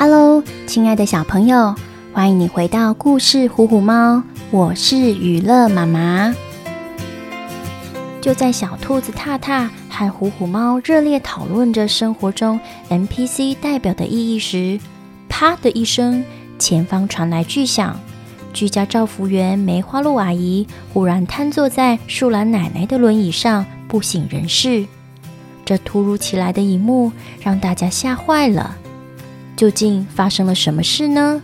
[0.00, 1.74] Hello，亲爱的小朋友，
[2.12, 4.18] 欢迎你回到故事《虎虎猫》，
[4.52, 6.32] 我是娱乐妈妈。
[8.20, 14.78] 就在小兔子踏踏和虎虎猫热烈讨论着生活中 NPC 代表的意义时，
[15.28, 16.24] 啪的一声，
[16.60, 17.98] 前方传来巨响，
[18.52, 24.86] 居家照服员梅花鹿阿姨忽然瘫坐在树懒奶奶的轮椅上，不省人事。
[25.64, 27.10] 这突如其来的一幕
[27.42, 28.76] 让大家吓坏了。
[29.58, 31.42] 究竟发生了什么事呢？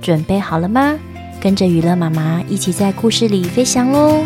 [0.00, 0.96] 准备好了吗？
[1.40, 4.22] 跟着娱乐妈妈一起在故事里飞翔喽！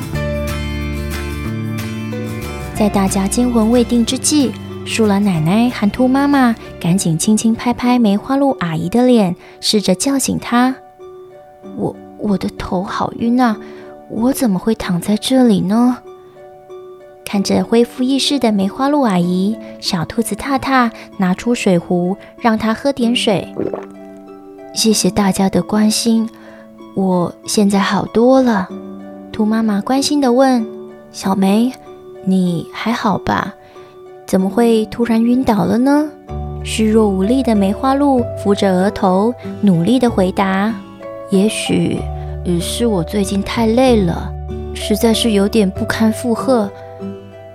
[2.77, 4.53] 在大家惊魂未定之际，
[4.85, 10.75] 树懒奶奶和兔妈妈赶紧轻轻拍拍梅花鹿阿姨的脸，试着叫醒她。
[11.79, 13.57] 我我的头好晕啊！
[14.11, 15.97] 我怎么会躺在这里呢？
[17.31, 23.47] 看着恢复意识的梅花鹿阿姨，小兔子踏踏拿出水壶，让她喝点水。
[24.73, 26.27] 谢谢大家的关心，
[26.95, 28.67] 我现在好多了。
[29.31, 30.67] 兔妈妈关心地问
[31.13, 31.71] ：“小梅，
[32.25, 33.55] 你还好吧？
[34.27, 36.09] 怎么会突然晕倒了呢？”
[36.65, 40.75] 虚弱无力的梅花鹿扶着额头，努力地回答
[41.29, 41.99] ：“也许，
[42.59, 44.33] 是我最近太累了，
[44.73, 46.67] 实在是有点不堪负荷。”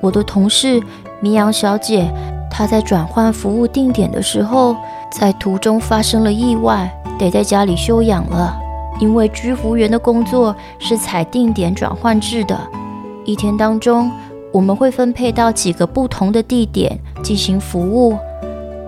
[0.03, 0.83] 我的同事
[1.21, 2.11] 绵羊小姐，
[2.51, 4.75] 她在转换服务定点的时候，
[5.09, 8.59] 在途中发生了意外，得在家里休养了。
[8.99, 12.59] 因为居服员的工作是采定点转换制的，
[13.23, 14.11] 一天当中
[14.51, 18.17] 我们会分配到几个不同的地点进行服务。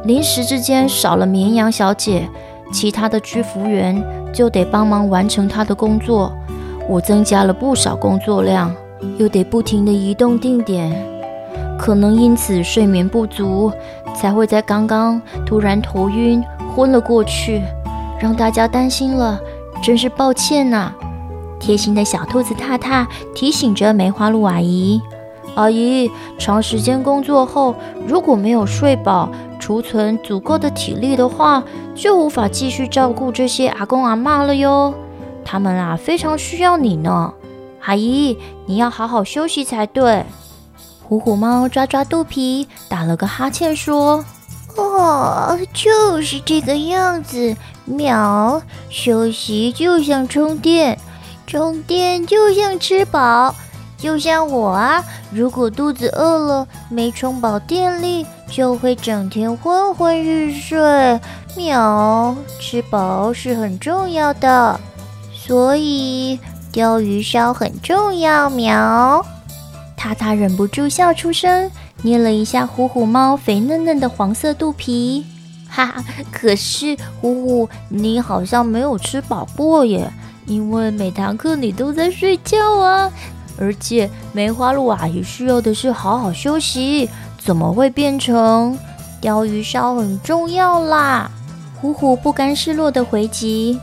[0.04, 2.30] 临时之间少了绵羊小姐，
[2.74, 6.34] 其他的居服员就得帮忙完成她的工作，
[6.90, 8.76] 我增加了不少工作量。
[9.18, 10.92] 又得不停地移动定点，
[11.78, 13.72] 可能因此睡眠不足，
[14.16, 16.44] 才会在刚刚突然头晕
[16.76, 17.62] 昏了过去，
[18.20, 19.40] 让大家担心了，
[19.84, 20.92] 真是抱歉呐！
[21.60, 25.02] 贴心的小兔子踏踏提醒着梅花鹿阿姨
[25.56, 27.76] ：“阿姨，长时间工作后，
[28.06, 31.64] 如果没有睡饱，储存足够的体力的话，
[31.96, 34.94] 就无法继续照顾这些阿公阿妈了哟。
[35.44, 37.34] 他们啊，非常需要你呢。”
[37.86, 38.36] 阿姨，
[38.66, 40.26] 你要好好休息才对。
[41.04, 44.26] 虎虎猫抓抓肚皮，打了个哈欠，说
[44.76, 47.56] ：“哦，就是这个样子。
[47.86, 48.60] 喵，
[48.90, 50.98] 休息就像充电，
[51.46, 53.54] 充电就像吃饱，
[54.00, 55.04] 就像我啊。
[55.32, 61.20] 如果肚子饿了，没充饱电力，就会整天昏昏欲睡。
[61.56, 64.80] 喵，吃饱是很重要的，
[65.32, 66.40] 所以。”
[66.76, 69.26] 钓鱼烧很重要，喵！
[69.96, 71.72] 塔塔忍不住笑出声，
[72.02, 75.26] 捏了一下虎虎猫肥嫩嫩的黄色肚皮。
[75.70, 76.04] 哈哈，
[76.34, 80.12] 可是虎虎，你好像没有吃饱过耶，
[80.48, 83.10] 因为每堂课你都在睡觉啊。
[83.58, 88.78] 而且梅花鹿阿姨需要的是好好休息，怎么会变成
[89.22, 91.32] 钓鱼烧很重要啦？
[91.80, 93.80] 虎虎不甘示弱的回击。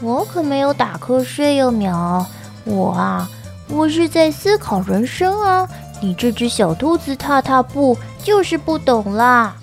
[0.00, 2.24] 我可没有打瞌睡哟，喵！
[2.66, 3.30] 我啊，
[3.68, 5.68] 我是在思考人生啊！
[6.00, 9.54] 你这只小兔子踏踏步就是不懂啦。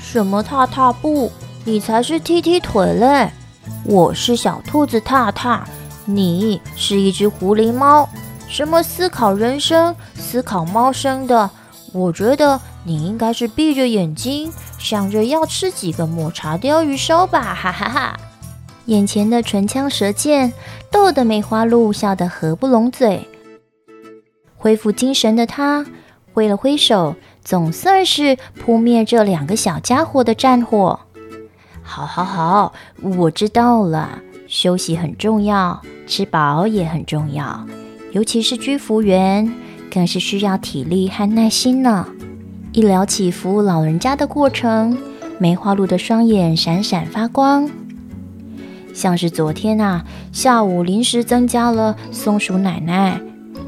[0.00, 1.30] 什么踏踏步？
[1.64, 3.30] 你才是踢踢腿嘞！
[3.84, 5.66] 我是小兔子踏踏，
[6.04, 8.08] 你是一只狐狸猫。
[8.48, 9.94] 什么思考人生？
[10.14, 11.50] 思考猫生的？
[11.92, 17.54] 我觉得你应该是闭着眼睛，想着要吃几个抹茶鲷鱼烧吧！
[17.54, 18.16] 哈哈哈。
[18.86, 20.52] 眼前的唇枪舌剑，
[20.90, 23.28] 逗得梅花鹿笑得合不拢嘴。
[24.56, 25.86] 恢复精神的他
[26.32, 31.00] 挥了挥手，总算是扑灭这两个小家伙的战火。
[31.82, 32.72] 好，好，好，
[33.18, 34.20] 我知道了。
[34.48, 37.66] 休息很重要，吃饱也很重要，
[38.12, 39.50] 尤其是居服员，
[39.90, 42.06] 更是需要体力和耐心呢。
[42.72, 44.96] 一聊起服务老人家的过程，
[45.38, 47.70] 梅花鹿的双眼闪闪发光。
[48.94, 53.20] 像是昨天啊，下午临时增加了松鼠奶奶，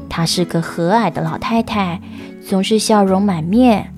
[0.09, 1.99] 她是个和蔼的老太太，
[2.47, 3.93] 总是笑容满面。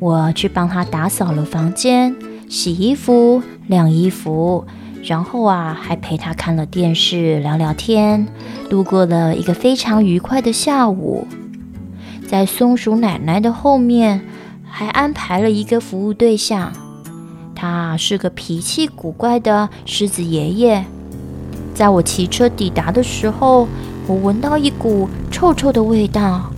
[0.00, 2.14] 我去帮她打扫了房间、
[2.48, 4.66] 洗衣服、晾衣服，
[5.02, 8.26] 然后啊，还陪她看了电视、聊聊天，
[8.68, 11.26] 度过了一个非常愉快的下午。
[12.26, 14.20] 在松鼠奶奶的后面，
[14.68, 16.72] 还安排了一个服务对象。
[17.54, 20.84] 他是个脾气古怪的狮子爷爷。
[21.74, 23.66] 在我骑车抵达的时候，
[24.06, 26.50] 我闻到一股臭臭的味道。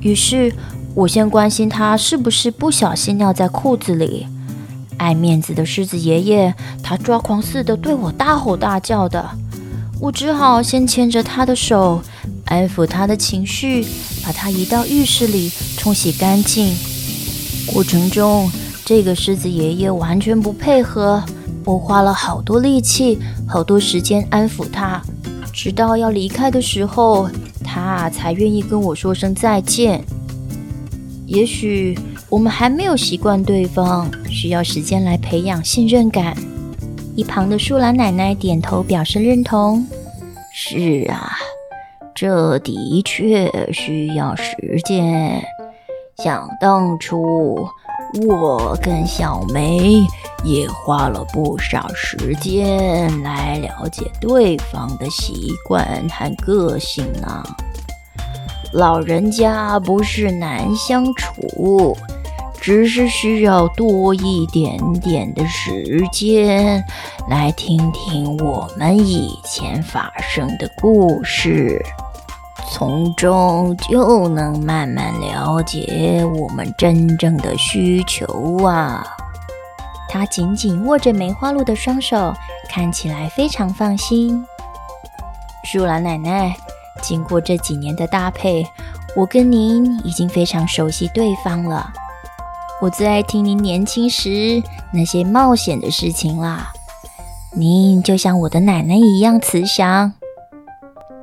[0.00, 0.52] 于是，
[0.94, 4.26] 我先关心他是不是不小心尿在裤子里。
[4.98, 9.30] 爱面子的狮子爷爷，他抓狂似的对我大吼大叫的，
[10.00, 12.00] 我只好先牵着他的手，
[12.44, 13.84] 安抚他的情绪，
[14.24, 16.72] 把他移到浴室里冲洗干净。
[17.66, 18.48] 过程中，
[18.84, 21.22] 这个狮子爷爷完全不配合，
[21.64, 23.18] 我花了好多力气、
[23.48, 25.00] 好多时间安抚他，
[25.52, 27.28] 直到要离开的时候，
[27.64, 30.04] 他才愿意跟我说声再见。
[31.26, 31.98] 也许
[32.28, 36.36] 我们还没有习惯对方，需要时间来培养信任感。
[37.14, 39.86] 一旁的树兰奶奶点头表示认同。
[40.52, 41.32] 是啊，
[42.14, 44.54] 这的确需要时
[44.84, 45.42] 间。
[46.18, 47.66] 想当初，
[48.26, 50.06] 我跟小梅
[50.44, 57.42] 也花了不少时间来了解对方的习惯和个性呢。
[58.72, 61.96] 老人家不是难相处，
[62.60, 66.84] 只是需要多一点点的时间
[67.28, 71.82] 来听听我们以前发生的故事，
[72.72, 79.06] 从中就能慢慢了解我们真正的需求啊。
[80.08, 82.32] 他紧紧握着梅花鹿的双手，
[82.70, 84.42] 看起来非常放心。
[85.64, 86.56] 树兰奶奶。
[87.02, 88.64] 经过这几年的搭配，
[89.16, 91.92] 我跟您已经非常熟悉对方了。
[92.80, 96.72] 我最爱听您年轻时那些冒险的事情啦。
[97.50, 100.12] 您就像我的奶奶一样慈祥。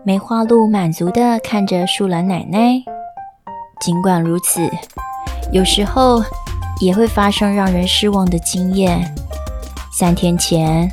[0.05, 2.81] 梅花鹿满足地看着树懒奶奶。
[3.81, 4.69] 尽管如此，
[5.51, 6.23] 有时候
[6.79, 9.13] 也会发生让人失望的经验。
[9.91, 10.89] 三天前，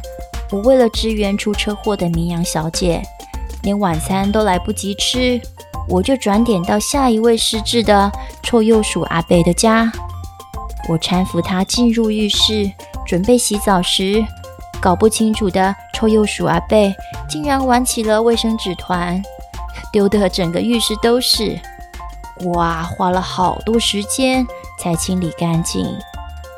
[0.51, 3.03] 我为了支援出车祸的绵羊小姐。
[3.63, 5.41] 连晚餐都来不及吃，
[5.89, 8.11] 我就转点到下一位失智的
[8.43, 9.91] 臭鼬鼠阿贝的家。
[10.89, 12.71] 我搀扶他进入浴室，
[13.05, 14.25] 准备洗澡时，
[14.81, 16.95] 搞不清楚的臭鼬鼠阿贝
[17.37, 19.23] 竟然玩起了卫生纸团，
[19.93, 21.61] 丢得整个浴室都是。
[22.47, 24.47] 哇，花了好多时间
[24.81, 25.87] 才清理干净。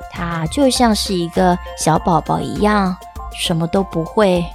[0.09, 2.97] 他就像是一个小宝宝一样，
[3.37, 4.47] 什么都不会，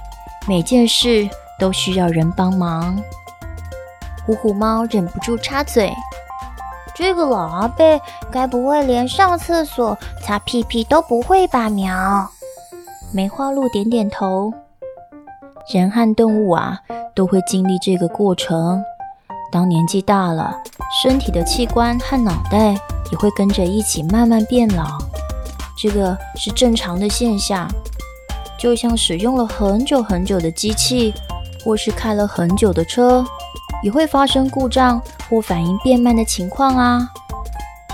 [0.46, 1.28] 每件事。
[1.56, 3.00] 都需要人帮忙。
[4.26, 5.94] 虎虎猫忍不住插嘴
[6.92, 8.00] ：“这个老阿贝
[8.32, 12.28] 该不会连上厕所、擦屁屁都不会吧？”喵。
[13.12, 14.52] 梅花鹿点点头。
[15.72, 16.80] 人和动物啊，
[17.14, 18.82] 都会经历这个过程。
[19.50, 20.56] 当年纪大了，
[21.02, 22.74] 身体的器官和脑袋
[23.12, 24.98] 也会跟着一起慢慢变老，
[25.78, 27.68] 这个是正常的现象。
[28.58, 31.12] 就像使用了很久很久的机器。
[31.64, 33.24] 或是开了很久的车，
[33.82, 35.00] 也会发生故障
[35.30, 37.08] 或反应变慢的情况啊。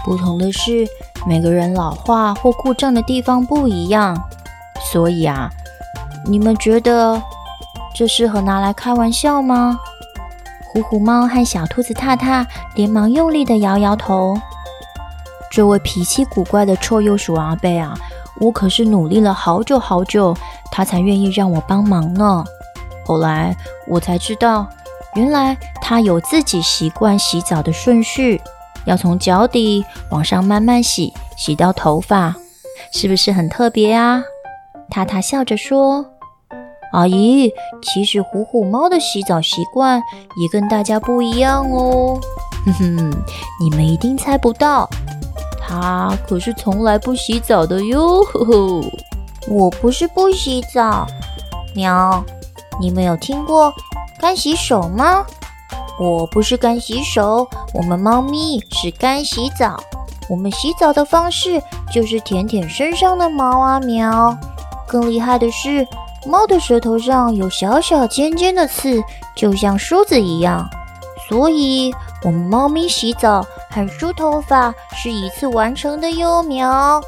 [0.04, 0.84] 不同的是，
[1.24, 4.20] 每个人老化或故障的地方不一样，
[4.90, 5.48] 所以啊，
[6.26, 7.22] 你们觉得
[8.00, 9.78] 这适合拿来开玩笑吗？
[10.64, 14.40] 虎虎猫和小兔子踏踏连忙用力地摇摇头。
[15.50, 17.94] 这位脾气古怪的臭鼬鼠阿贝啊，
[18.40, 20.34] 我可是努力了好久好久，
[20.72, 22.42] 他才愿意让我帮忙呢。
[23.04, 23.54] 后来
[23.86, 24.66] 我才知道，
[25.14, 28.40] 原来他有自己习惯洗澡的顺序，
[28.86, 32.34] 要从脚底往上慢慢洗，洗到头发，
[32.92, 34.22] 是不是很特别啊？
[34.88, 36.06] 塔塔笑着说
[36.92, 40.02] ：“阿姨，其实虎虎猫的洗澡习惯
[40.36, 42.18] 也跟大家不一样哦。
[42.66, 43.10] 哼哼，
[43.60, 44.88] 你们一定猜不到，
[45.60, 48.22] 它可是从来不洗澡的哟。
[48.24, 48.80] 呵呵，
[49.48, 51.06] 我不是不洗澡，
[51.74, 52.24] 喵。”
[52.80, 53.70] 你们有听过
[54.18, 55.22] 干洗手吗？
[55.98, 59.78] 我不是干洗手，我们猫咪是干洗澡。
[60.30, 64.34] 我们洗澡的方式就是舔舔身上的毛啊，喵。
[64.88, 65.86] 更厉害的是，
[66.26, 69.02] 猫的舌头上有小小尖尖的刺，
[69.34, 70.68] 就像梳子一样。
[71.28, 77.00] 所以，我们猫咪洗澡和梳头发是一次完成的哟，喵。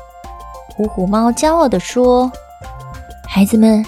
[0.75, 2.31] 虎虎猫骄傲地说
[3.29, 3.85] ：“孩子们。”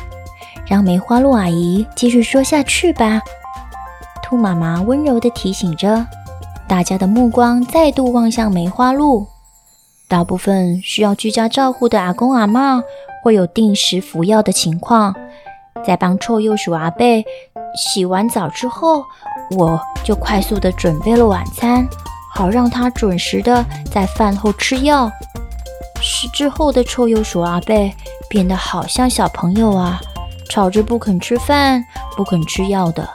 [0.67, 3.21] 让梅花鹿阿姨继续说下去吧。
[4.23, 6.07] 兔妈妈温柔地提醒着，
[6.67, 9.27] 大家的目光再度望向梅花鹿。
[10.09, 12.83] 大部分需要居家照护的阿公阿嬷
[13.25, 15.17] 会有定时服药的情况。
[15.83, 17.07] 在帮臭鼬鼠阿伯
[17.75, 19.03] 洗完澡之后，
[19.57, 21.89] 我就快速地准备了晚餐，
[22.35, 25.11] 好让他准时的在饭后吃药。
[26.03, 27.91] 失智后的臭鼬鼠阿伯
[28.29, 29.99] 变得好像小朋友啊。
[30.51, 31.83] 吵着不肯吃饭，
[32.15, 33.09] 不肯吃药的，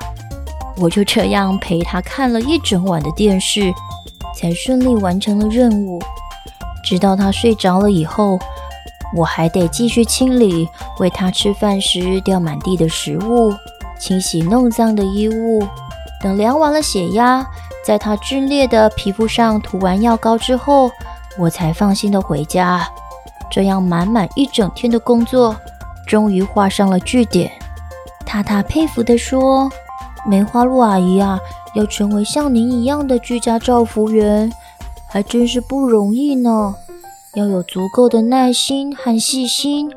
[0.75, 3.71] 我就这样陪他看了一整晚的电视，
[4.35, 6.01] 才顺利完成了任务。
[6.83, 8.37] 直到他睡着了以后，
[9.15, 13.53] 我还得继续清理喂它吃饭时掉满地的食物，
[13.99, 15.67] 清洗弄脏的衣物。
[16.21, 17.45] 等量完了血压，
[17.83, 20.91] 在它皸裂的皮肤上涂完药膏之后，
[21.39, 22.87] 我才放心的回家。
[23.49, 25.55] 这样满满一整天的工作，
[26.05, 27.51] 终于画上了句点。
[28.25, 29.71] 塔塔佩服地说
[30.23, 31.39] ：“梅花鹿阿姨啊，
[31.73, 34.53] 要成为像您一样的居家照服员，
[35.07, 36.75] 还真是不容易呢。
[37.39, 39.89] 要有足够的耐心和细心，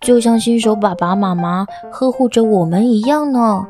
[0.00, 3.66] 就像新手爸爸妈妈呵护着我们一样呢。”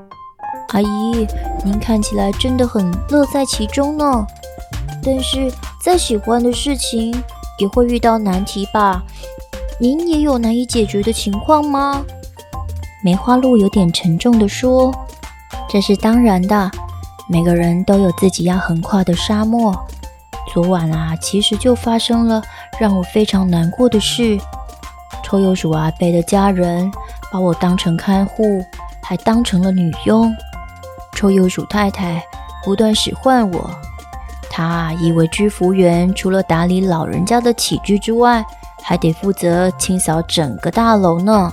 [0.71, 1.27] 阿姨，
[1.65, 4.25] 您看起来真的很乐在其中呢。
[5.03, 5.53] 但是，
[5.83, 7.13] 再喜欢的事情
[7.59, 9.03] 也会遇到难题吧？
[9.81, 12.05] 您也有难以解决的情况吗？
[13.03, 14.93] 梅花鹿有点沉重地说
[15.69, 16.71] ：“这是当然的，
[17.29, 19.75] 每个人都有自己要横跨的沙漠。
[20.53, 22.43] 昨晚啊，其实就发生了
[22.79, 24.39] 让我非常难过的是。
[25.23, 26.91] 臭鼬鼠阿贝的家人
[27.33, 28.65] 把我当成看护，
[29.03, 30.33] 还当成了女佣。”
[31.17, 32.23] 臭鼬鼠太太
[32.65, 33.71] 不断使唤我，
[34.49, 38.45] 她以为居服员除了打理老人家的起居之外，
[38.83, 41.53] 还得负责清扫整个大楼呢。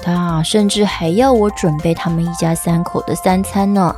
[0.00, 3.94] 她甚至还要我准备他们一家三口的三餐呢。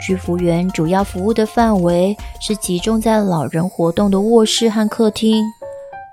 [0.00, 5.44] 居服员主要服务的范围是集中在老人活动的卧室和客厅，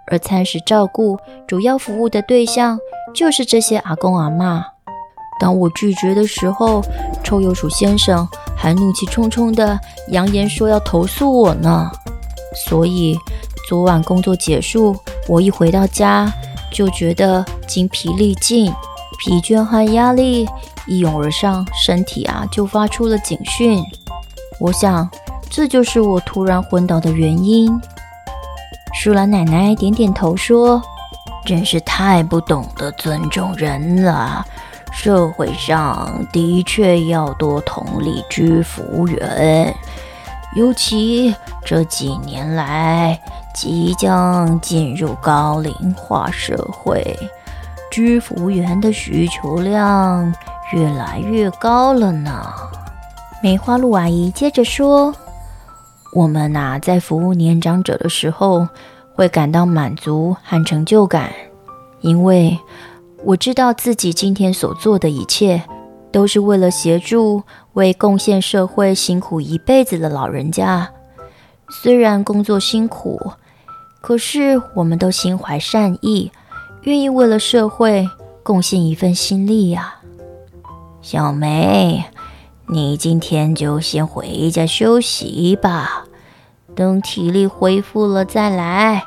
[0.10, 2.80] 而餐食照顾主要服务的对象
[3.14, 4.64] 就是这些阿公阿嬷。
[5.40, 6.82] 当我拒绝的时候，
[7.24, 11.90] 臭鼬鼠先生还怒气冲冲地扬言说要投诉我呢。
[12.68, 13.18] 所以
[13.68, 14.96] 昨晚工作结束，
[15.28, 16.32] 我一回到家
[16.72, 18.72] 就觉得精疲力尽，
[19.20, 20.46] 疲倦和压力
[20.88, 23.82] 一涌而上，身体啊就发出了警讯。
[24.60, 25.10] 我想
[25.50, 27.80] 这就是我突然昏倒的原因。
[29.02, 30.82] 舒兰奶奶点点头说
[31.48, 34.46] ：“真是太不懂得尊重人了。”
[34.92, 39.74] 社会上的确要多同理居服员，
[40.54, 43.18] 尤其这几年来
[43.56, 47.18] 即将进入高龄化社会，
[47.90, 50.36] 居服员的需求量
[50.74, 52.52] 越来越高了呢。
[53.42, 55.16] 梅花鹿阿姨接着说
[56.14, 58.68] ：“我们呐、啊，在服务年长者的时候，
[59.16, 61.32] 会感到满足和成就感，
[62.02, 62.58] 因为。”
[63.26, 65.62] 我知道自己今天所做的一切，
[66.10, 70.90] 都是为了协助为贡献社会辛苦一辈子的老人家。
[71.70, 73.34] 虽然工作辛苦，
[74.00, 76.32] 可是我们都心怀善意，
[76.84, 78.10] 愿意为了社会
[78.42, 79.96] 贡献一份心力呀。
[81.02, 82.06] 小梅，
[82.72, 86.04] 你今天就先回家休息吧，
[86.76, 89.04] 等体力恢复了再来，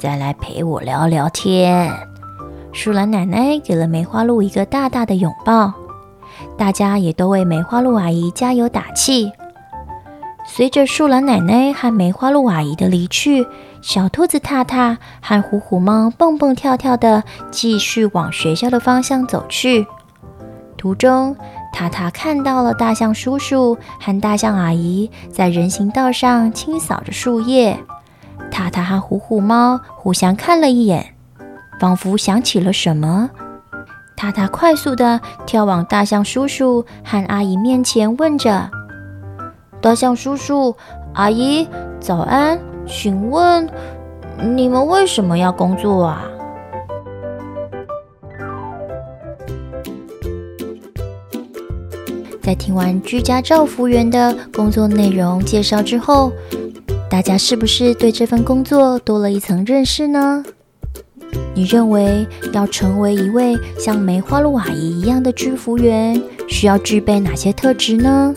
[0.00, 1.88] 再来陪我聊聊天。
[2.72, 5.72] 树兰奶奶给了梅花鹿一个大大的拥抱，
[6.58, 9.30] 大家也都为梅花鹿阿姨加油打气。
[10.44, 13.46] 随着树懒奶奶和梅花鹿阿姨的离去，
[13.80, 19.86] 小兔子踏踏和虎虎猫蹦蹦跳跳地继续往学校的方向走去。
[20.76, 21.36] 途中，
[21.72, 27.78] 塔塔看到了大象叔叔和大象阿姨在人行道上清扫着树叶。
[28.50, 31.14] 塔塔和虎虎猫互相看了一眼。
[31.80, 33.30] 仿佛想起了什么，
[34.14, 38.70] 塔塔快速地跳往大象叔叔和阿姨面前，问着
[39.80, 40.76] ：“大象叔叔、
[41.14, 41.66] 阿姨，
[41.98, 43.66] 早安，请问
[44.42, 46.22] 你们为什么要工作啊？”
[52.50, 56.32] 在听完居家照服员的工作内容介绍之后，
[57.08, 60.42] 大家是不是对这份工作多了一层认识呢？
[61.54, 68.34] 你认为要成为一位像梅花鹿阿姨一样的居服员，需要具备哪些特质呢？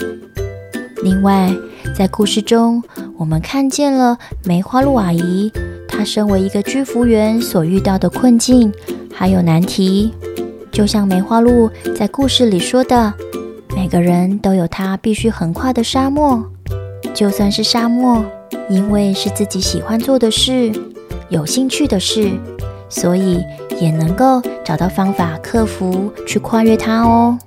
[1.02, 1.52] 另外，
[1.98, 2.84] 在故事中，
[3.18, 5.52] 我们看见了梅花鹿阿姨，
[5.88, 8.72] 她身为一个居服员所遇到的困境
[9.12, 10.14] 还有难题。
[10.72, 13.12] 就像梅花鹿在故事里说的，
[13.84, 16.42] 每个人都有他必须横跨的沙漠，
[17.14, 18.24] 就算是沙漠，
[18.70, 20.72] 因为是自己喜欢做的事，
[21.28, 22.32] 有兴趣的事。
[22.88, 23.44] 所以
[23.82, 27.38] 也能够找到方法克服，去跨越它哦。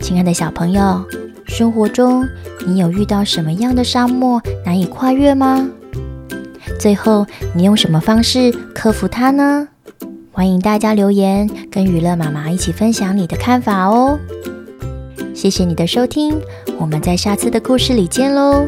[0.00, 1.02] 亲爱的小朋友，
[1.46, 2.28] 生活中
[2.66, 5.66] 你有遇到什么样的沙漠难以跨越吗？
[6.78, 7.24] 最后
[7.54, 9.66] 你用什么方式克服它呢？
[10.30, 14.18] 欢迎大家留言跟娱乐妈妈一起分享你的看法哦。
[15.34, 16.40] 谢谢你的收听，
[16.78, 18.66] 我们在下次的故事里见喽。